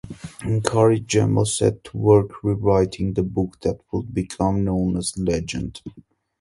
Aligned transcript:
Encouraged, 0.43 1.07
Gemmell 1.07 1.45
set 1.45 1.83
to 1.83 1.95
work 1.95 2.43
rewriting 2.43 3.13
the 3.13 3.21
book 3.21 3.59
that 3.61 3.79
would 3.91 4.11
become 4.15 4.63
known 4.63 4.97
as 4.97 5.15
"Legend". 5.15 5.79